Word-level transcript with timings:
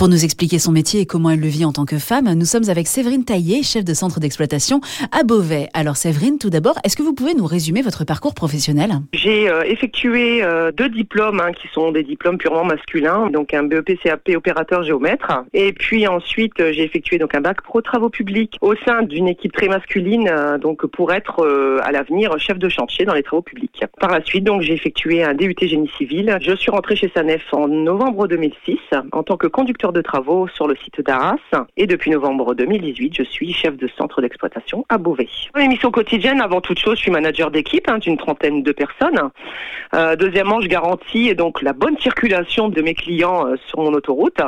Pour 0.00 0.08
nous 0.08 0.24
expliquer 0.24 0.58
son 0.58 0.72
métier 0.72 1.02
et 1.02 1.04
comment 1.04 1.28
elle 1.28 1.40
le 1.40 1.48
vit 1.48 1.66
en 1.66 1.72
tant 1.72 1.84
que 1.84 1.98
femme, 1.98 2.32
nous 2.32 2.46
sommes 2.46 2.70
avec 2.70 2.86
Séverine 2.86 3.22
Taillé, 3.22 3.62
chef 3.62 3.84
de 3.84 3.92
centre 3.92 4.18
d'exploitation 4.18 4.80
à 5.12 5.24
Beauvais. 5.24 5.68
Alors 5.74 5.98
Séverine, 5.98 6.38
tout 6.38 6.48
d'abord, 6.48 6.78
est-ce 6.84 6.96
que 6.96 7.02
vous 7.02 7.12
pouvez 7.12 7.34
nous 7.34 7.44
résumer 7.44 7.82
votre 7.82 8.06
parcours 8.06 8.34
professionnel? 8.34 8.92
J'ai 9.12 9.50
euh, 9.50 9.60
effectué 9.64 10.42
euh, 10.42 10.72
deux 10.72 10.88
diplômes 10.88 11.38
hein, 11.38 11.52
qui 11.52 11.68
sont 11.74 11.92
des 11.92 12.02
diplômes 12.02 12.38
purement 12.38 12.64
masculins, 12.64 13.28
donc 13.28 13.52
un 13.52 13.62
BEP 13.62 14.00
CAP 14.02 14.30
opérateur 14.34 14.84
géomètre, 14.84 15.44
et 15.52 15.74
puis 15.74 16.06
ensuite 16.06 16.58
euh, 16.60 16.72
j'ai 16.72 16.84
effectué 16.84 17.18
donc 17.18 17.34
un 17.34 17.42
bac 17.42 17.60
pro 17.60 17.82
travaux 17.82 18.08
publics 18.08 18.56
au 18.62 18.74
sein 18.76 19.02
d'une 19.02 19.28
équipe 19.28 19.52
très 19.52 19.68
masculine, 19.68 20.32
donc 20.62 20.86
pour 20.86 21.12
être 21.12 21.46
à 21.84 21.92
l'avenir 21.92 22.38
chef 22.38 22.58
de 22.58 22.70
chantier 22.70 23.04
dans 23.04 23.12
les 23.12 23.22
travaux 23.22 23.42
publics. 23.42 23.84
Par 24.00 24.08
la 24.08 24.24
suite, 24.24 24.44
donc 24.44 24.62
j'ai 24.62 24.72
effectué 24.72 25.22
un 25.22 25.34
DUT 25.34 25.54
génie 25.60 25.90
civil. 25.98 26.38
Je 26.40 26.56
suis 26.56 26.70
rentrée 26.70 26.96
chez 26.96 27.12
Sanef 27.14 27.42
en 27.52 27.68
novembre 27.68 28.28
2006 28.28 28.78
en 29.12 29.22
tant 29.22 29.36
que 29.36 29.46
conducteur 29.46 29.89
de 29.92 30.00
travaux 30.00 30.48
sur 30.48 30.66
le 30.66 30.76
site 30.76 31.00
d'Arras, 31.00 31.36
et 31.76 31.86
depuis 31.86 32.10
novembre 32.10 32.54
2018, 32.54 33.14
je 33.16 33.22
suis 33.22 33.52
chef 33.52 33.76
de 33.76 33.88
centre 33.96 34.20
d'exploitation 34.20 34.84
à 34.88 34.98
Beauvais. 34.98 35.28
Mes 35.56 35.68
missions 35.68 35.90
quotidiennes, 35.90 36.40
avant 36.40 36.60
toute 36.60 36.78
chose, 36.78 36.96
je 36.96 37.02
suis 37.02 37.10
manager 37.10 37.50
d'équipe 37.50 37.88
hein, 37.88 37.98
d'une 37.98 38.16
trentaine 38.16 38.62
de 38.62 38.72
personnes. 38.72 39.30
Euh, 39.94 40.16
deuxièmement, 40.16 40.60
je 40.60 40.68
garantis 40.68 41.34
donc 41.34 41.62
la 41.62 41.72
bonne 41.72 41.98
circulation 41.98 42.68
de 42.68 42.82
mes 42.82 42.94
clients 42.94 43.46
euh, 43.46 43.56
sur 43.66 43.80
mon 43.80 43.92
autoroute. 43.92 44.40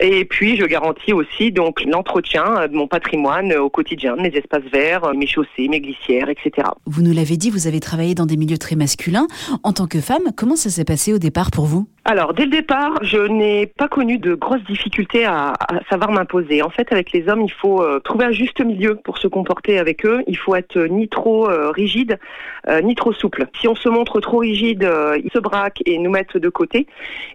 Et 0.00 0.24
puis, 0.24 0.56
je 0.56 0.64
garantis 0.64 1.12
aussi 1.12 1.50
donc 1.50 1.82
l'entretien 1.84 2.68
de 2.68 2.74
mon 2.74 2.86
patrimoine 2.86 3.52
au 3.54 3.68
quotidien, 3.68 4.14
mes 4.14 4.28
espaces 4.28 4.62
verts, 4.72 5.12
mes 5.14 5.26
chaussées, 5.26 5.68
mes 5.68 5.80
glissières, 5.80 6.28
etc. 6.28 6.68
Vous 6.86 7.02
nous 7.02 7.12
l'avez 7.12 7.36
dit, 7.36 7.50
vous 7.50 7.66
avez 7.66 7.80
travaillé 7.80 8.14
dans 8.14 8.26
des 8.26 8.36
milieux 8.36 8.58
très 8.58 8.76
masculins. 8.76 9.26
En 9.64 9.72
tant 9.72 9.88
que 9.88 10.00
femme, 10.00 10.32
comment 10.36 10.54
ça 10.54 10.70
s'est 10.70 10.84
passé 10.84 11.12
au 11.12 11.18
départ 11.18 11.50
pour 11.50 11.66
vous? 11.66 11.88
Alors, 12.10 12.32
dès 12.32 12.44
le 12.44 12.50
départ, 12.50 12.94
je 13.02 13.18
n'ai 13.18 13.66
pas 13.66 13.86
connu 13.86 14.16
de 14.16 14.34
grosses 14.34 14.64
difficultés 14.64 15.26
à, 15.26 15.52
savoir 15.90 16.10
m'imposer. 16.10 16.62
En 16.62 16.70
fait, 16.70 16.90
avec 16.90 17.12
les 17.12 17.28
hommes, 17.28 17.42
il 17.42 17.52
faut 17.52 17.82
euh, 17.82 18.00
trouver 18.00 18.24
un 18.24 18.32
juste 18.32 18.64
milieu 18.64 18.94
pour 18.94 19.18
se 19.18 19.28
comporter 19.28 19.78
avec 19.78 20.06
eux. 20.06 20.22
Il 20.26 20.38
faut 20.38 20.54
être 20.54 20.78
ni 20.78 21.08
trop 21.08 21.50
euh, 21.50 21.70
rigide, 21.70 22.18
euh, 22.68 22.80
ni 22.80 22.94
trop 22.94 23.12
souple. 23.12 23.46
Si 23.60 23.68
on 23.68 23.74
se 23.74 23.90
montre 23.90 24.20
trop 24.20 24.38
rigide, 24.38 24.90
ils 25.22 25.30
se 25.30 25.38
braquent 25.38 25.82
et 25.84 25.98
nous 25.98 26.10
mettent 26.10 26.38
de 26.38 26.48
côté. 26.48 26.86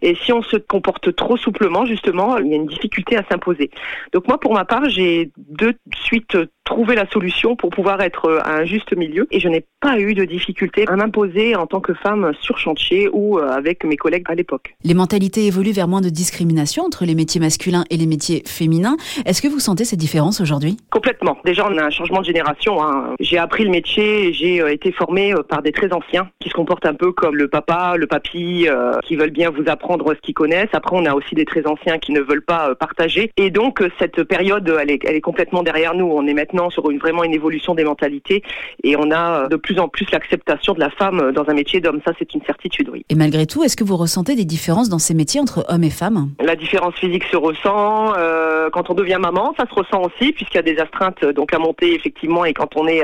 Et 0.02 0.16
si 0.16 0.34
on 0.34 0.42
se 0.42 0.58
comporte 0.58 1.16
trop 1.16 1.38
souplement, 1.38 1.86
justement, 1.86 2.40
il 2.40 2.53
y 2.54 2.60
a 2.60 2.62
une 2.62 2.68
difficulté 2.68 3.18
à 3.18 3.24
s'imposer. 3.30 3.70
Donc 4.12 4.28
moi, 4.28 4.40
pour 4.40 4.54
ma 4.54 4.66
part, 4.66 4.88
j'ai 4.90 5.32
de 5.38 5.74
suite 5.96 6.38
trouver 6.64 6.96
la 6.96 7.08
solution 7.10 7.56
pour 7.56 7.70
pouvoir 7.70 8.02
être 8.02 8.26
euh, 8.26 8.40
à 8.44 8.56
un 8.56 8.66
juste 8.66 8.96
milieu. 8.96 9.28
Et 9.32 9.40
je 9.40 9.48
n'ai 9.48 9.66
pas 9.82 10.00
eu 10.00 10.14
de 10.14 10.26
difficulté 10.26 10.86
à 10.88 10.96
m'imposer 10.96 11.56
en 11.56 11.68
tant 11.68 11.82
que 11.82 11.94
femme 11.94 12.32
sur 12.40 12.58
chantier 12.58 13.10
ou 13.12 13.38
euh, 13.38 13.50
avec 13.50 13.84
mes 13.84 13.98
collègues 13.98 14.24
à 14.28 14.36
l'époque. 14.36 14.76
Les 14.84 14.94
mentalités 14.94 15.46
évoluent 15.46 15.74
vers 15.74 15.88
moins 15.88 16.02
de 16.02 16.10
discrimination 16.10 16.84
entre 16.84 17.06
les 17.06 17.16
métiers 17.16 17.42
masculins 17.42 17.84
et 17.90 17.98
les 17.98 18.06
métiers 18.06 18.44
féminins. 18.46 18.96
Est-ce 19.26 19.42
que 19.42 19.48
vous 19.48 19.60
sentez 19.60 19.86
ces 19.86 19.98
différences 19.98 20.40
aujourd'hui? 20.40 20.78
Complètement. 20.90 21.38
Déjà, 21.46 21.68
on 21.70 21.78
a 21.78 21.84
un 21.84 21.90
changement 21.90 22.22
de 22.22 22.26
génération. 22.26 22.82
Hein. 22.82 23.16
J'ai 23.20 23.38
appris 23.38 23.66
le 23.66 23.70
métier, 23.70 24.32
j'ai 24.34 24.62
euh, 24.62 24.72
été 24.72 24.92
formée 24.92 25.34
par 25.50 25.62
des 25.62 25.72
très 25.72 25.92
anciens 25.94 26.30
qui 26.40 26.50
se 26.50 26.54
comportent 26.54 26.86
un 26.86 26.94
peu 26.94 27.12
comme 27.12 27.36
le 27.36 27.48
papa, 27.48 27.96
le 27.98 28.08
papy, 28.08 28.68
qui 29.04 29.16
veulent 29.16 29.32
bien 29.32 29.50
vous 29.50 29.64
apprendre 29.68 30.14
ce 30.14 30.20
qu'ils 30.22 30.34
connaissent. 30.34 30.70
Après, 30.74 30.96
on 30.96 31.06
a 31.06 31.14
aussi 31.14 31.36
des 31.36 31.46
très 31.46 31.66
anciens 31.66 31.98
qui 31.98 32.12
ne 32.12 32.22
veulent 32.22 32.44
pas 32.44 32.76
partager. 32.76 33.32
Et 33.38 33.50
donc, 33.50 33.84
cette 34.00 34.24
période, 34.24 34.74
elle 34.80 34.92
est, 34.92 35.04
elle 35.06 35.16
est 35.16 35.22
complètement 35.22 35.64
derrière 35.64 35.94
nous. 35.94 36.06
On 36.06 36.26
est 36.28 36.34
maintenant 36.34 36.53
sur 36.70 36.90
une, 36.90 37.00
vraiment 37.00 37.24
une 37.24 37.34
évolution 37.34 37.76
des 37.76 37.84
mentalités 37.84 38.44
et 38.84 38.96
on 38.96 39.12
a 39.12 39.48
de 39.48 39.56
plus 39.56 39.80
en 39.80 39.88
plus 39.88 40.06
l'acceptation 40.12 40.74
de 40.74 40.80
la 40.80 40.90
femme 40.90 41.32
dans 41.32 41.48
un 41.48 41.54
métier 41.54 41.82
d'homme. 41.82 42.00
Ça, 42.06 42.14
c'est 42.20 42.34
une 42.34 42.42
certitude, 42.44 42.90
oui. 42.92 43.06
Et 43.10 43.16
malgré 43.16 43.46
tout, 43.46 43.64
est-ce 43.64 43.76
que 43.76 43.84
vous 43.84 43.98
ressentez 43.98 44.36
des 44.36 44.46
différences 44.46 44.90
dans 44.90 45.00
ces 45.00 45.14
métiers 45.14 45.40
entre 45.40 45.66
hommes 45.70 45.84
et 45.84 45.90
femmes? 45.90 46.30
La 46.40 46.56
différence 46.56 46.96
physique 46.96 47.24
se 47.26 47.38
ressent. 47.38 48.14
Euh, 48.18 48.70
quand 48.72 48.90
on 48.90 48.94
devient 48.94 49.20
maman, 49.20 49.54
ça 49.58 49.66
se 49.68 49.74
ressent 49.74 50.02
aussi 50.02 50.32
puisqu'il 50.32 50.58
y 50.58 50.60
a 50.60 50.64
des 50.64 50.78
astreintes 50.78 51.26
donc 51.26 51.54
à 51.54 51.60
monter 51.60 51.96
effectivement 51.96 52.46
et 52.46 52.54
quand 52.54 52.76
on 52.76 52.88
est 52.88 53.04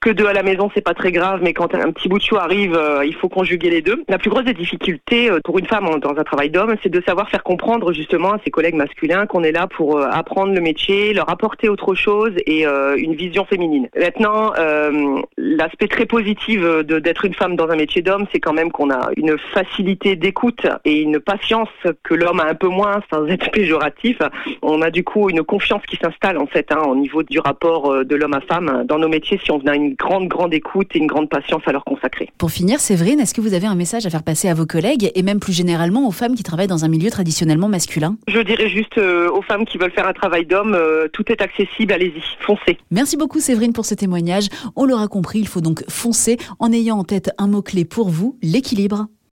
que 0.00 0.10
deux 0.10 0.26
à 0.26 0.32
la 0.32 0.42
maison, 0.42 0.70
c'est 0.74 0.84
pas 0.84 0.94
très 0.94 1.12
grave, 1.12 1.40
mais 1.42 1.52
quand 1.52 1.74
un 1.74 1.92
petit 1.92 2.08
bout 2.08 2.18
de 2.18 2.22
chou 2.22 2.36
arrive, 2.36 2.74
euh, 2.74 3.04
il 3.04 3.14
faut 3.14 3.28
conjuguer 3.28 3.70
les 3.70 3.82
deux. 3.82 4.02
La 4.08 4.18
plus 4.18 4.30
grosse 4.30 4.44
des 4.44 4.54
difficultés 4.54 5.30
euh, 5.30 5.38
pour 5.44 5.58
une 5.58 5.66
femme 5.66 5.88
dans 6.00 6.10
un 6.16 6.24
travail 6.24 6.50
d'homme, 6.50 6.74
c'est 6.82 6.88
de 6.88 7.02
savoir 7.06 7.28
faire 7.28 7.42
comprendre 7.42 7.92
justement 7.92 8.32
à 8.32 8.38
ses 8.44 8.50
collègues 8.50 8.74
masculins 8.74 9.26
qu'on 9.26 9.42
est 9.42 9.52
là 9.52 9.66
pour 9.66 10.00
apprendre 10.00 10.54
le 10.54 10.60
métier, 10.60 11.12
leur 11.12 11.30
apporter 11.30 11.68
autre 11.68 11.94
chose 11.94 12.32
et 12.46 12.66
euh, 12.66 12.81
une 12.96 13.14
vision 13.14 13.44
féminine. 13.44 13.88
Maintenant, 13.96 14.52
euh, 14.58 15.20
l'aspect 15.36 15.88
très 15.88 16.06
positif 16.06 16.60
d'être 16.62 17.24
une 17.24 17.34
femme 17.34 17.56
dans 17.56 17.68
un 17.68 17.76
métier 17.76 18.02
d'homme, 18.02 18.26
c'est 18.32 18.40
quand 18.40 18.52
même 18.52 18.70
qu'on 18.70 18.90
a 18.90 19.10
une 19.16 19.36
facilité 19.52 20.16
d'écoute 20.16 20.66
et 20.84 21.00
une 21.00 21.20
patience 21.20 21.68
que 22.02 22.14
l'homme 22.14 22.40
a 22.40 22.46
un 22.46 22.54
peu 22.54 22.68
moins, 22.68 23.00
sans 23.12 23.26
être 23.26 23.50
péjoratif. 23.52 24.18
On 24.62 24.82
a 24.82 24.90
du 24.90 25.04
coup 25.04 25.30
une 25.30 25.42
confiance 25.42 25.82
qui 25.88 25.96
s'installe 25.96 26.38
en 26.38 26.46
fait 26.46 26.70
hein, 26.72 26.82
au 26.86 26.96
niveau 26.96 27.22
du 27.22 27.38
rapport 27.38 27.90
euh, 27.90 28.04
de 28.04 28.16
l'homme 28.16 28.34
à 28.34 28.40
femme 28.40 28.84
dans 28.86 28.98
nos 28.98 29.08
métiers 29.08 29.40
si 29.42 29.50
on 29.50 29.60
a 29.66 29.74
une 29.74 29.94
grande 29.94 30.28
grande 30.28 30.54
écoute 30.54 30.88
et 30.94 30.98
une 30.98 31.06
grande 31.06 31.28
patience 31.28 31.62
à 31.66 31.72
leur 31.72 31.84
consacrer. 31.84 32.30
Pour 32.38 32.50
finir, 32.50 32.80
Séverine, 32.80 33.20
est-ce 33.20 33.34
que 33.34 33.40
vous 33.40 33.54
avez 33.54 33.66
un 33.66 33.74
message 33.74 34.06
à 34.06 34.10
faire 34.10 34.22
passer 34.22 34.48
à 34.48 34.54
vos 34.54 34.66
collègues 34.66 35.10
et 35.14 35.22
même 35.22 35.40
plus 35.40 35.52
généralement 35.52 36.06
aux 36.06 36.12
femmes 36.12 36.34
qui 36.34 36.42
travaillent 36.42 36.66
dans 36.66 36.84
un 36.84 36.88
milieu 36.88 37.10
traditionnellement 37.10 37.68
masculin? 37.68 38.16
Je 38.28 38.40
dirais 38.40 38.68
juste 38.68 38.98
aux 38.98 39.42
femmes 39.42 39.64
qui 39.64 39.78
veulent 39.78 39.92
faire 39.92 40.06
un 40.06 40.12
travail 40.12 40.46
d'homme, 40.46 40.76
tout 41.12 41.30
est 41.30 41.42
accessible, 41.42 41.92
allez-y, 41.92 42.22
foncez. 42.40 42.71
Merci 42.90 43.16
beaucoup 43.16 43.40
Séverine 43.40 43.72
pour 43.72 43.86
ce 43.86 43.94
témoignage. 43.94 44.48
On 44.76 44.84
l'aura 44.84 45.08
compris, 45.08 45.38
il 45.38 45.48
faut 45.48 45.60
donc 45.60 45.84
foncer 45.88 46.38
en 46.58 46.72
ayant 46.72 46.98
en 46.98 47.04
tête 47.04 47.30
un 47.38 47.46
mot-clé 47.46 47.84
pour 47.84 48.08
vous, 48.08 48.38
l'équilibre. 48.42 49.06